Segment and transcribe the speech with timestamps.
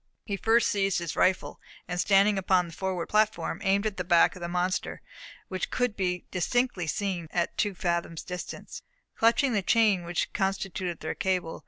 [0.25, 4.03] He first seized his rifle, and standing upon the forward platform, aimed it at the
[4.03, 4.99] back of the monster,
[5.47, 8.81] which could be distinctly seen at two fathoms' distance,
[9.15, 11.59] clutching the chain which constituted their cable.